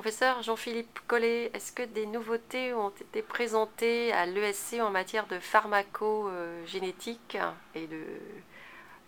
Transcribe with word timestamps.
Professeur 0.00 0.42
Jean-Philippe 0.42 0.98
Collet, 1.06 1.50
est-ce 1.52 1.72
que 1.72 1.82
des 1.82 2.06
nouveautés 2.06 2.72
ont 2.72 2.88
été 2.88 3.20
présentées 3.20 4.14
à 4.14 4.24
l'ESC 4.24 4.80
en 4.80 4.88
matière 4.88 5.26
de 5.26 5.38
pharmacogénétique 5.38 7.36
et 7.74 7.86
de, 7.86 8.02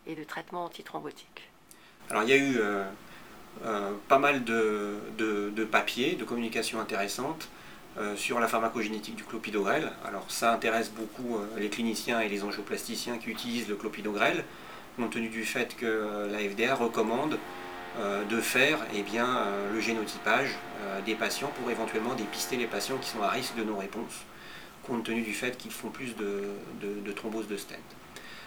et 0.06 0.14
de 0.14 0.22
traitement 0.22 0.66
antithrombotique? 0.66 1.48
Alors 2.10 2.24
il 2.24 2.28
y 2.28 2.32
a 2.34 2.36
eu 2.36 2.58
euh, 2.58 2.84
euh, 3.64 3.92
pas 4.06 4.18
mal 4.18 4.44
de, 4.44 4.98
de, 5.16 5.64
papiers, 5.64 6.12
de 6.12 6.24
communications 6.24 6.78
intéressantes 6.78 7.48
euh, 7.96 8.14
sur 8.14 8.38
la 8.38 8.46
pharmacogénétique 8.46 9.16
du 9.16 9.24
clopidogrel. 9.24 9.92
Alors 10.04 10.30
ça 10.30 10.52
intéresse 10.52 10.90
beaucoup 10.90 11.38
les 11.56 11.70
cliniciens 11.70 12.20
et 12.20 12.28
les 12.28 12.44
angioplasticiens 12.44 13.16
qui 13.16 13.30
utilisent 13.30 13.70
le 13.70 13.76
clopidogrel, 13.76 14.44
compte 14.98 15.12
tenu 15.12 15.30
du 15.30 15.46
fait 15.46 15.74
que 15.74 16.28
la 16.30 16.38
FDA 16.40 16.74
recommande 16.74 17.38
de 18.32 18.40
faire 18.40 18.78
eh 18.94 19.02
bien, 19.02 19.26
euh, 19.26 19.72
le 19.74 19.80
génotypage 19.80 20.50
euh, 20.82 21.00
des 21.02 21.14
patients 21.14 21.52
pour 21.60 21.70
éventuellement 21.70 22.14
dépister 22.14 22.56
les 22.56 22.66
patients 22.66 22.96
qui 22.98 23.08
sont 23.08 23.22
à 23.22 23.28
risque 23.28 23.54
de 23.56 23.64
non-réponse, 23.64 24.24
compte 24.82 25.04
tenu 25.04 25.22
du 25.22 25.34
fait 25.34 25.56
qu'ils 25.58 25.70
font 25.70 25.90
plus 25.90 26.14
de, 26.16 27.12
thrombose 27.12 27.48
de 27.48 27.56
stent. 27.56 27.78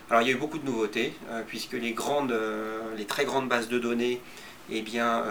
Alors 0.09 0.21
il 0.21 0.27
y 0.27 0.31
a 0.31 0.33
eu 0.33 0.39
beaucoup 0.39 0.59
de 0.59 0.65
nouveautés, 0.65 1.13
puisque 1.47 1.73
les, 1.73 1.93
grandes, 1.93 2.35
les 2.97 3.05
très 3.05 3.25
grandes 3.25 3.47
bases 3.47 3.69
de 3.69 3.79
données 3.79 4.21
eh 4.69 4.81
bien, 4.81 5.23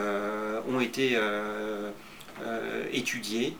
ont 0.68 0.80
été 0.80 1.16
étudiées 2.92 3.56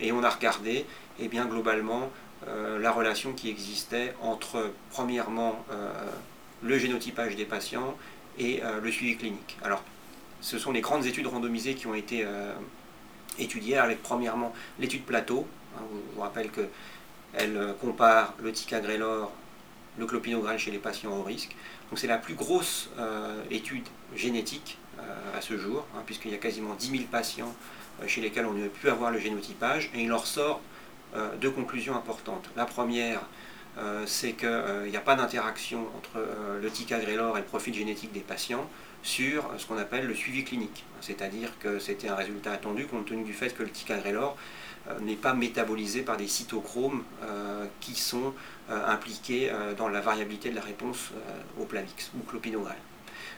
et 0.00 0.12
on 0.12 0.22
a 0.22 0.28
regardé 0.28 0.84
eh 1.20 1.28
bien, 1.28 1.46
globalement 1.46 2.10
la 2.46 2.90
relation 2.90 3.32
qui 3.32 3.48
existait 3.48 4.14
entre, 4.20 4.72
premièrement, 4.90 5.64
le 6.62 6.78
génotypage 6.78 7.36
des 7.36 7.46
patients 7.46 7.96
et 8.38 8.62
euh, 8.62 8.80
le 8.80 8.90
suivi 8.90 9.16
clinique. 9.16 9.56
Alors, 9.62 9.82
ce 10.40 10.58
sont 10.58 10.72
les 10.72 10.80
grandes 10.80 11.06
études 11.06 11.26
randomisées 11.26 11.74
qui 11.74 11.86
ont 11.86 11.94
été 11.94 12.24
euh, 12.24 12.54
étudiées 13.38 13.78
avec 13.78 14.02
premièrement 14.02 14.54
l'étude 14.78 15.04
plateau. 15.04 15.46
Hein, 15.76 15.82
je 15.90 16.14
vous 16.14 16.20
rappelle 16.20 16.50
qu'elle 16.50 17.56
euh, 17.56 17.72
compare 17.74 18.34
le 18.40 18.52
ticagrelor, 18.52 19.32
le 19.98 20.06
clopidogrel 20.06 20.58
chez 20.58 20.70
les 20.70 20.78
patients 20.78 21.16
au 21.16 21.22
risque. 21.22 21.56
Donc 21.90 21.98
c'est 21.98 22.06
la 22.06 22.18
plus 22.18 22.34
grosse 22.34 22.90
étude 23.48 23.86
génétique 24.14 24.76
à 24.98 25.40
ce 25.40 25.56
jour, 25.56 25.86
hein, 25.94 26.02
puisqu'il 26.04 26.32
y 26.32 26.34
a 26.34 26.38
quasiment 26.38 26.74
10 26.74 26.90
000 26.90 27.04
patients 27.04 27.54
chez 28.08 28.20
lesquels 28.20 28.44
on 28.44 28.52
ne 28.52 28.66
pu 28.66 28.90
avoir 28.90 29.12
le 29.12 29.20
génotypage, 29.20 29.88
et 29.94 30.02
il 30.02 30.08
leur 30.08 30.26
sort 30.26 30.60
deux 31.40 31.50
conclusions 31.50 31.94
importantes. 31.94 32.50
La 32.56 32.66
première, 32.66 33.20
c'est 34.06 34.32
qu'il 34.32 34.48
n'y 34.48 34.54
euh, 34.54 34.98
a 34.98 35.00
pas 35.00 35.16
d'interaction 35.16 35.86
entre 35.96 36.18
euh, 36.18 36.60
le 36.60 36.70
ticagrelor 36.70 37.36
et 37.36 37.40
le 37.40 37.46
profil 37.46 37.74
génétique 37.74 38.12
des 38.12 38.20
patients 38.20 38.68
sur 39.02 39.50
ce 39.58 39.66
qu'on 39.66 39.78
appelle 39.78 40.06
le 40.06 40.14
suivi 40.14 40.44
clinique. 40.44 40.84
C'est-à-dire 41.00 41.50
que 41.60 41.78
c'était 41.78 42.08
un 42.08 42.14
résultat 42.14 42.52
attendu 42.52 42.86
compte 42.86 43.06
tenu 43.06 43.22
du 43.22 43.32
fait 43.32 43.54
que 43.54 43.62
le 43.62 43.70
ticagrelor 43.70 44.36
n'est 45.00 45.16
pas 45.16 45.34
métabolisé 45.34 46.02
par 46.02 46.16
des 46.16 46.26
cytochromes 46.26 47.04
qui 47.80 47.94
sont 47.94 48.34
impliqués 48.68 49.52
dans 49.76 49.88
la 49.88 50.00
variabilité 50.00 50.50
de 50.50 50.56
la 50.56 50.60
réponse 50.60 51.12
au 51.60 51.66
Plavix 51.66 52.10
ou 52.18 52.22
clopidogrel. 52.24 52.76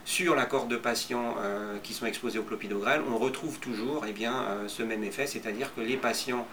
Sur 0.04 0.34
la 0.34 0.46
corde 0.46 0.68
de 0.68 0.76
patients 0.76 1.36
qui 1.82 1.92
sont 1.92 2.06
exposés 2.06 2.38
au 2.38 2.42
clopidogrel, 2.42 3.02
on 3.10 3.18
retrouve 3.18 3.58
toujours 3.58 4.04
eh 4.08 4.12
bien, 4.12 4.46
ce 4.66 4.82
même 4.82 5.04
effet, 5.04 5.26
c'est-à-dire 5.26 5.74
que 5.74 5.82
les 5.82 5.98
patients 5.98 6.46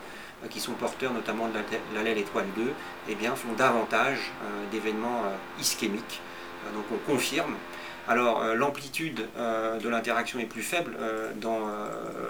euh, 0.43 0.47
qui 0.47 0.59
sont 0.59 0.73
porteurs 0.73 1.13
notamment 1.13 1.47
de 1.47 1.53
l'allèle 1.95 2.17
étoile 2.17 2.45
2, 2.55 2.63
eh 3.09 3.15
bien, 3.15 3.35
font 3.35 3.53
davantage 3.53 4.19
euh, 4.19 4.71
d'événements 4.71 5.23
euh, 5.25 5.61
ischémiques. 5.61 6.21
donc 6.73 6.85
on 6.91 7.11
confirme. 7.11 7.55
Alors 8.07 8.43
l'amplitude 8.53 9.27
de 9.35 9.89
l'interaction 9.89 10.37
est 10.37 10.45
plus 10.45 10.61
faible 10.61 10.95
dans 11.41 11.61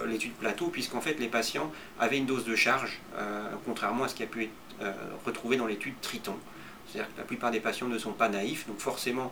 l'étude 0.08 0.32
plateau, 0.32 0.68
puisqu'en 0.68 1.02
fait 1.02 1.20
les 1.20 1.28
patients 1.28 1.70
avaient 2.00 2.18
une 2.18 2.26
dose 2.26 2.46
de 2.46 2.56
charge, 2.56 3.02
contrairement 3.66 4.06
à 4.06 4.08
ce 4.08 4.16
qui 4.16 4.24
a 4.24 4.26
pu 4.26 4.44
être 4.44 4.96
retrouvé 5.26 5.58
dans 5.58 5.66
l'étude 5.66 5.96
Triton. 6.02 6.38
C'est-à-dire 6.88 7.14
que 7.14 7.18
la 7.18 7.26
plupart 7.26 7.52
des 7.52 7.60
patients 7.60 7.88
ne 7.88 7.98
sont 7.98 8.14
pas 8.14 8.30
naïfs, 8.30 8.68
donc 8.68 8.80
forcément, 8.80 9.32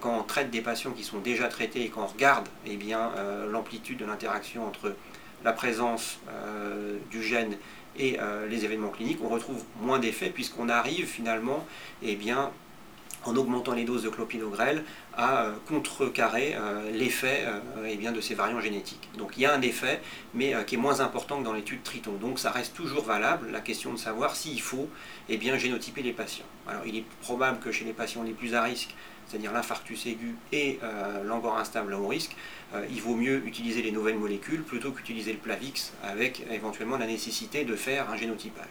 quand 0.00 0.18
on 0.18 0.22
traite 0.22 0.50
des 0.50 0.60
patients 0.60 0.92
qui 0.92 1.02
sont 1.02 1.18
déjà 1.18 1.48
traités 1.48 1.82
et 1.82 1.88
qu'on 1.88 2.06
regarde 2.06 2.46
eh 2.66 2.76
bien, 2.76 3.10
l'amplitude 3.50 3.98
de 3.98 4.04
l'interaction 4.04 4.66
entre 4.66 4.94
la 5.44 5.52
présence 5.52 6.18
du 7.10 7.22
gène 7.22 7.56
et 7.98 8.18
euh, 8.20 8.46
les 8.48 8.64
événements 8.64 8.90
cliniques, 8.90 9.18
on 9.22 9.28
retrouve 9.28 9.62
moins 9.80 9.98
d'effets 9.98 10.30
puisqu'on 10.30 10.68
arrive 10.68 11.06
finalement 11.06 11.66
eh 12.02 12.16
bien, 12.16 12.50
en 13.24 13.36
augmentant 13.36 13.72
les 13.72 13.84
doses 13.84 14.02
de 14.02 14.08
clopidogrel, 14.08 14.84
à 15.16 15.44
euh, 15.44 15.52
contrecarrer 15.68 16.54
euh, 16.54 16.90
l'effet 16.92 17.46
eh 17.86 17.96
bien, 17.96 18.12
de 18.12 18.20
ces 18.20 18.34
variants 18.34 18.60
génétiques. 18.60 19.08
Donc 19.18 19.32
il 19.36 19.42
y 19.42 19.46
a 19.46 19.54
un 19.54 19.62
effet, 19.62 20.00
mais 20.34 20.54
qui 20.66 20.76
est 20.76 20.78
moins 20.78 21.00
important 21.00 21.38
que 21.38 21.44
dans 21.44 21.52
l'étude 21.52 21.82
Triton. 21.82 22.12
Donc 22.20 22.38
ça 22.38 22.50
reste 22.50 22.74
toujours 22.74 23.04
valable, 23.04 23.50
la 23.50 23.60
question 23.60 23.92
de 23.92 23.98
savoir 23.98 24.36
s'il 24.36 24.60
faut 24.60 24.88
eh 25.28 25.36
bien, 25.36 25.56
génotyper 25.56 26.02
les 26.02 26.12
patients. 26.12 26.46
Alors 26.66 26.82
il 26.86 26.96
est 26.96 27.04
probable 27.22 27.58
que 27.58 27.72
chez 27.72 27.84
les 27.84 27.92
patients 27.92 28.22
les 28.22 28.32
plus 28.32 28.54
à 28.54 28.62
risque, 28.62 28.94
c'est-à-dire 29.30 29.52
l'infarctus 29.52 30.06
aigu 30.06 30.34
et 30.50 30.80
euh, 30.82 31.22
l'angor 31.22 31.56
instable 31.56 31.94
à 31.94 31.98
haut 31.98 32.08
risque, 32.08 32.34
euh, 32.74 32.84
il 32.90 33.00
vaut 33.00 33.14
mieux 33.14 33.46
utiliser 33.46 33.80
les 33.80 33.92
nouvelles 33.92 34.18
molécules 34.18 34.62
plutôt 34.62 34.90
qu'utiliser 34.90 35.32
le 35.32 35.38
Plavix 35.38 35.92
avec 36.02 36.42
éventuellement 36.50 36.98
la 36.98 37.06
nécessité 37.06 37.64
de 37.64 37.76
faire 37.76 38.10
un 38.10 38.16
génotypage. 38.16 38.66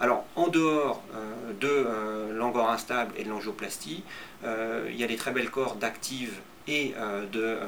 Alors, 0.00 0.24
en 0.36 0.48
dehors 0.48 1.02
euh, 1.14 1.52
de 1.60 2.34
l'angor 2.34 2.70
instable 2.70 3.12
et 3.16 3.24
de 3.24 3.28
l'angioplastie, 3.28 4.02
il 4.44 4.96
y 4.96 5.02
a 5.02 5.06
des 5.06 5.16
très 5.16 5.32
belles 5.32 5.50
cordes 5.50 5.78
d'actives 5.78 6.34
et 6.68 6.94
de 7.32 7.58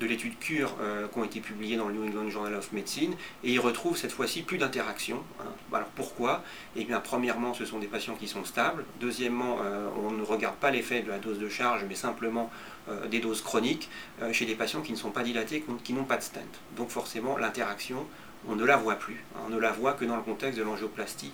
de 0.00 0.06
l'étude 0.06 0.38
CURE 0.38 0.74
euh, 0.80 1.06
qui 1.08 1.18
ont 1.18 1.24
été 1.24 1.40
publiées 1.40 1.76
dans 1.76 1.88
le 1.88 1.94
New 1.94 2.06
England 2.06 2.30
Journal 2.30 2.54
of 2.54 2.72
Medicine, 2.72 3.14
et 3.44 3.52
ils 3.52 3.60
retrouvent 3.60 3.96
cette 3.96 4.12
fois-ci 4.12 4.42
plus 4.42 4.58
d'interaction. 4.58 5.22
Hein. 5.38 5.44
Alors 5.72 5.88
pourquoi? 5.88 6.42
Eh 6.74 6.84
bien, 6.84 7.00
premièrement, 7.00 7.54
ce 7.54 7.64
sont 7.64 7.78
des 7.78 7.86
patients 7.86 8.14
qui 8.14 8.26
sont 8.26 8.44
stables. 8.44 8.84
Deuxièmement, 9.00 9.58
euh, 9.62 9.88
on 10.02 10.10
ne 10.10 10.22
regarde 10.22 10.56
pas 10.56 10.70
l'effet 10.70 11.02
de 11.02 11.10
la 11.10 11.18
dose 11.18 11.38
de 11.38 11.48
charge, 11.48 11.84
mais 11.88 11.94
simplement 11.94 12.50
euh, 12.88 13.06
des 13.06 13.20
doses 13.20 13.42
chroniques 13.42 13.90
chez 14.32 14.46
des 14.46 14.54
patients 14.54 14.80
qui 14.80 14.92
ne 14.92 14.96
sont 14.96 15.10
pas 15.10 15.22
dilatés, 15.22 15.64
qui 15.84 15.92
n'ont 15.92 16.04
pas 16.04 16.16
de 16.16 16.22
stent. 16.22 16.40
Donc 16.76 16.88
forcément, 16.88 17.36
l'interaction, 17.36 18.06
on 18.48 18.56
ne 18.56 18.64
la 18.64 18.76
voit 18.76 18.96
plus. 18.96 19.22
On 19.46 19.48
ne 19.48 19.58
la 19.58 19.72
voit 19.72 19.92
que 19.92 20.04
dans 20.04 20.16
le 20.16 20.22
contexte 20.22 20.58
de 20.58 20.64
l'angioplastie 20.64 21.32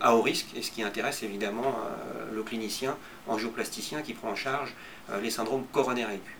à 0.00 0.14
haut 0.14 0.22
risque, 0.22 0.48
et 0.56 0.62
ce 0.62 0.70
qui 0.70 0.82
intéresse 0.82 1.22
évidemment 1.22 1.76
le 2.32 2.42
clinicien 2.42 2.96
angioplasticien 3.28 4.02
qui 4.02 4.14
prend 4.14 4.30
en 4.30 4.34
charge 4.34 4.74
les 5.22 5.30
syndromes 5.30 5.64
coronaires 5.72 6.10
aigus. 6.10 6.36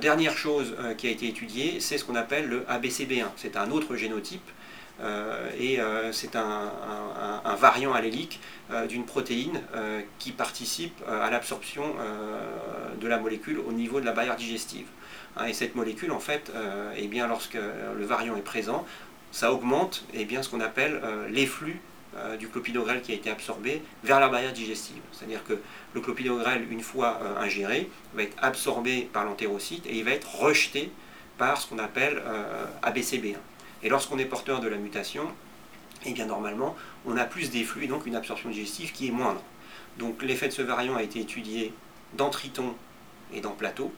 Dernière 0.00 0.36
chose 0.36 0.74
euh, 0.80 0.94
qui 0.94 1.06
a 1.06 1.10
été 1.10 1.28
étudiée, 1.28 1.78
c'est 1.78 1.98
ce 1.98 2.04
qu'on 2.04 2.16
appelle 2.16 2.48
le 2.48 2.60
ABCB1. 2.62 3.26
C'est 3.36 3.56
un 3.56 3.70
autre 3.70 3.94
génotype 3.94 4.42
euh, 5.00 5.50
et 5.58 5.80
euh, 5.80 6.10
c'est 6.12 6.34
un, 6.34 6.72
variant 7.56 7.92
allélique 7.94 8.40
d'une 8.88 9.04
protéine 9.04 9.62
qui 10.18 10.32
participe 10.32 11.00
à 11.08 11.30
l'absorption 11.30 11.94
de 13.00 13.06
la 13.06 13.18
molécule 13.18 13.58
au 13.60 13.72
niveau 13.72 14.00
de 14.00 14.04
la 14.04 14.12
barrière 14.12 14.36
digestive. 14.36 14.86
Hein, 15.36 15.46
et 15.46 15.52
cette 15.52 15.76
molécule, 15.76 16.10
en 16.10 16.18
fait, 16.18 16.52
eh 16.96 17.06
lorsque 17.06 17.54
le 17.54 18.04
variant 18.04 18.36
est 18.36 18.42
présent, 18.42 18.84
ça 19.34 19.52
augmente 19.52 20.04
eh 20.14 20.26
ce 20.42 20.48
qu'on 20.48 20.60
appelle 20.60 21.00
les 21.28 21.46
flux 21.46 21.80
euh, 22.16 22.36
du 22.36 22.46
clopidogrel 22.46 23.02
qui 23.02 23.10
a 23.10 23.16
été 23.16 23.28
absorbé 23.28 23.82
vers 24.04 24.20
la 24.20 24.28
barrière 24.28 24.52
digestive. 24.52 25.02
C'est-à-dire 25.10 25.42
que 25.42 25.58
le 25.94 26.00
clopidogrel, 26.00 26.64
une 26.70 26.80
fois 26.80 27.18
euh, 27.20 27.40
ingéré, 27.40 27.90
va 28.14 28.22
être 28.22 28.36
absorbé 28.40 29.08
par 29.12 29.24
l'entérocyte 29.24 29.84
et 29.86 29.96
il 29.96 30.04
va 30.04 30.12
être 30.12 30.32
rejeté 30.36 30.92
par 31.38 31.60
ce 31.60 31.66
qu'on 31.66 31.80
appelle 31.80 32.22
euh, 32.24 32.66
ABCB1. 32.84 33.34
Et 33.82 33.88
lorsqu'on 33.88 34.16
est 34.18 34.26
porteur 34.26 34.60
de 34.60 34.68
la 34.68 34.76
mutation, 34.76 35.24
eh 36.06 36.12
bien 36.12 36.26
normalement, 36.26 36.76
on 37.04 37.16
a 37.16 37.24
plus 37.24 37.50
d'efflux 37.50 37.82
et 37.82 37.88
donc 37.88 38.06
une 38.06 38.14
absorption 38.14 38.48
digestive 38.48 38.92
qui 38.92 39.08
est 39.08 39.10
moindre. 39.10 39.42
Donc 39.98 40.22
l'effet 40.22 40.46
de 40.46 40.52
ce 40.52 40.62
variant 40.62 40.94
a 40.94 41.02
été 41.02 41.18
étudié 41.18 41.74
dans 42.12 42.30
Triton 42.30 42.76
et 43.32 43.40
dans 43.40 43.50
Plateau 43.50 43.92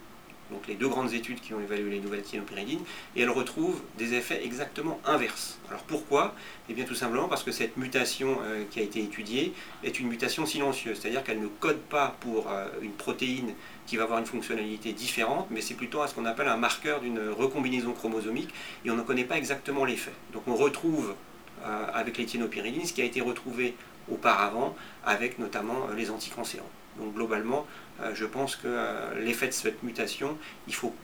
donc 0.51 0.67
les 0.67 0.75
deux 0.75 0.89
grandes 0.89 1.13
études 1.13 1.41
qui 1.41 1.55
ont 1.55 1.61
évalué 1.61 1.91
les 1.91 2.01
nouvelles 2.01 2.23
thiénopyridines, 2.23 2.81
et 3.15 3.23
elles 3.23 3.31
retrouvent 3.31 3.81
des 3.99 4.15
effets 4.15 4.45
exactement 4.45 5.01
inverses. 5.05 5.59
Alors 5.69 5.83
pourquoi? 5.83 6.35
Eh 6.69 6.75
bien 6.75 6.85
tout 6.85 6.95
simplement 6.95 7.29
parce 7.29 7.43
que 7.43 7.53
cette 7.53 7.77
mutation 7.77 8.39
euh, 8.43 8.65
qui 8.71 8.81
a 8.81 8.83
été 8.83 9.01
étudiée 9.01 9.53
est 9.85 9.99
une 10.01 10.09
mutation 10.09 10.47
silencieuse, 10.47 10.99
c'est-à-dire 11.01 11.25
qu'elle 11.25 11.41
ne 11.41 11.49
code 11.49 11.81
pas 11.81 12.17
pour 12.21 12.51
euh, 12.51 12.69
une 12.83 12.93
protéine 12.93 13.55
qui 13.87 13.97
va 13.97 14.05
avoir 14.05 14.19
une 14.19 14.27
fonctionnalité 14.27 14.93
différente, 14.93 15.47
mais 15.51 15.61
c'est 15.61 15.75
plutôt 15.75 16.01
à 16.03 16.09
ce 16.09 16.15
qu'on 16.15 16.25
appelle 16.25 16.49
un 16.49 16.57
marqueur 16.57 17.01
d'une 17.01 17.21
recombinaison 17.31 17.93
chromosomique, 17.93 18.51
et 18.85 18.91
on 18.91 18.97
ne 18.97 19.03
connaît 19.03 19.25
pas 19.25 19.39
exactement 19.39 19.85
l'effet. 19.85 20.13
Donc 20.33 20.43
on 20.47 20.57
retrouve 20.57 21.15
avec 21.95 22.19
les 22.19 22.27
thiénopyridines 22.27 22.85
ce 22.85 22.93
qui 22.93 23.03
a 23.03 23.05
été 23.05 23.21
retrouvé 23.21 23.75
auparavant 24.11 24.77
avec 25.05 25.39
notamment 25.39 25.89
les 25.97 26.11
anticancérants. 26.11 26.71
Donc 26.99 27.15
globalement, 27.15 27.67
euh, 28.03 28.13
je 28.15 28.25
pense 28.25 28.57
que 28.57 28.67
euh, 28.67 29.21
l'effet 29.21 29.47
de 29.49 29.53
cette 29.53 29.83
mutation, 29.83 30.37
il 30.67 30.75
faut 30.75 30.95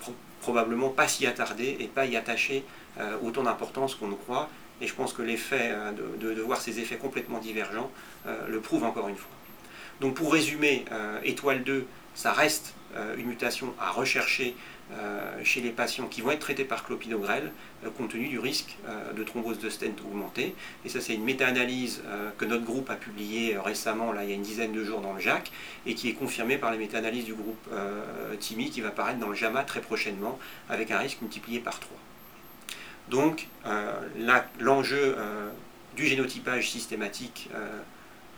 probablement 0.40 0.88
pas 0.88 1.08
s'y 1.08 1.26
attarder 1.26 1.76
et 1.80 1.86
pas 1.86 2.06
y 2.06 2.16
attacher 2.16 2.64
euh, 2.98 3.16
autant 3.22 3.42
d'importance 3.42 3.94
qu'on 3.94 4.08
nous 4.08 4.16
croit. 4.16 4.48
Et 4.80 4.86
je 4.86 4.94
pense 4.94 5.12
que 5.12 5.22
l'effet 5.22 5.72
de, 6.20 6.40
voir 6.42 6.60
ces 6.60 6.80
effets 6.80 6.96
complètement 6.96 7.38
divergents 7.38 7.88
le 8.48 8.58
prouve 8.58 8.82
encore 8.82 9.06
une 9.06 9.16
fois. 9.16 9.30
Donc 10.00 10.14
pour 10.14 10.32
résumer, 10.32 10.84
étoile 11.22 11.62
2, 11.62 11.86
ça 12.14 12.32
reste 12.32 12.74
une 13.16 13.26
mutation 13.26 13.74
à 13.80 13.90
rechercher 13.90 14.54
chez 15.42 15.62
les 15.62 15.70
patients 15.70 16.06
qui 16.06 16.20
vont 16.20 16.30
être 16.32 16.40
traités 16.40 16.64
par 16.64 16.84
clopidogrel 16.84 17.50
compte 17.96 18.10
tenu 18.10 18.28
du 18.28 18.38
risque 18.38 18.76
de 19.16 19.24
thrombose 19.24 19.58
de 19.58 19.70
stent 19.70 20.02
augmenté. 20.04 20.54
Et 20.84 20.90
ça, 20.90 21.00
c'est 21.00 21.14
une 21.14 21.24
méta-analyse 21.24 22.02
que 22.36 22.44
notre 22.44 22.64
groupe 22.64 22.90
a 22.90 22.96
publiée 22.96 23.56
récemment, 23.56 24.12
là, 24.12 24.24
il 24.24 24.28
y 24.28 24.32
a 24.32 24.36
une 24.36 24.42
dizaine 24.42 24.72
de 24.72 24.84
jours 24.84 25.00
dans 25.00 25.14
le 25.14 25.20
JAC, 25.20 25.50
et 25.86 25.94
qui 25.94 26.10
est 26.10 26.12
confirmée 26.12 26.58
par 26.58 26.70
les 26.70 26.76
méta-analyses 26.76 27.24
du 27.24 27.32
groupe 27.32 27.70
TIMI 28.40 28.70
qui 28.70 28.82
va 28.82 28.88
apparaître 28.88 29.18
dans 29.18 29.28
le 29.28 29.34
JAMA 29.34 29.64
très 29.64 29.80
prochainement, 29.80 30.38
avec 30.68 30.90
un 30.90 30.98
risque 30.98 31.22
multiplié 31.22 31.60
par 31.60 31.80
3. 31.80 31.96
Donc, 33.08 33.48
l'enjeu 34.60 35.16
du 35.96 36.06
génotypage 36.06 36.70
systématique 36.70 37.48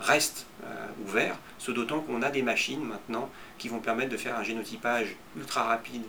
reste 0.01 0.47
euh, 0.65 0.87
ouvert, 1.07 1.37
ce 1.59 1.71
d'autant 1.71 2.01
qu'on 2.01 2.23
a 2.23 2.31
des 2.31 2.43
machines 2.43 2.83
maintenant 2.83 3.31
qui 3.59 3.69
vont 3.69 3.79
permettre 3.79 4.11
de 4.11 4.17
faire 4.17 4.37
un 4.37 4.43
génotypage 4.43 5.17
ultra 5.37 5.65
rapide 5.65 6.03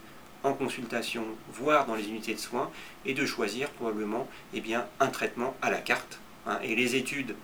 en 0.44 0.54
consultation, 0.54 1.24
voire 1.52 1.86
dans 1.86 1.96
les 1.96 2.08
unités 2.08 2.34
de 2.34 2.40
soins, 2.40 2.70
et 3.06 3.14
de 3.14 3.26
choisir 3.26 3.70
probablement 3.72 4.28
eh 4.54 4.62
bien, 4.62 4.86
un 5.00 5.08
traitement 5.08 5.56
à 5.62 5.72
la 5.72 5.80
carte. 5.80 6.20
Hein. 6.46 6.60
Et 6.64 6.76
les 6.76 6.96
études 6.96 7.36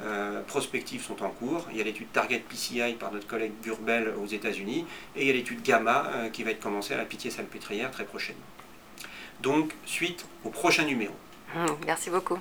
euh, 0.00 0.42
prospectives 0.42 1.02
sont 1.02 1.22
en 1.22 1.30
cours. 1.30 1.66
Il 1.70 1.76
y 1.76 1.80
a 1.80 1.84
l'étude 1.84 2.10
Target 2.12 2.42
PCI 2.48 2.94
par 2.98 3.12
notre 3.12 3.26
collègue 3.26 3.52
Burbel 3.62 4.14
aux 4.20 4.26
États-Unis, 4.26 4.86
et 5.14 5.22
il 5.22 5.26
y 5.26 5.30
a 5.30 5.34
l'étude 5.34 5.62
Gamma 5.62 6.06
euh, 6.06 6.28
qui 6.30 6.44
va 6.44 6.50
être 6.50 6.60
commencée 6.60 6.94
à 6.94 6.98
la 6.98 7.04
Pitié-Salpêtrière 7.04 7.90
très 7.90 8.04
prochainement. 8.04 8.42
Donc, 9.42 9.74
suite 9.84 10.24
au 10.44 10.48
prochain 10.48 10.84
numéro. 10.84 11.14
Merci 11.86 12.10
beaucoup. 12.10 12.38